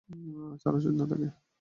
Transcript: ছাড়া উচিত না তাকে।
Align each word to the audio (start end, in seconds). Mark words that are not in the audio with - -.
ছাড়া 0.61 0.77
উচিত 0.77 0.93
না 0.93 1.05
তাকে। 1.11 1.27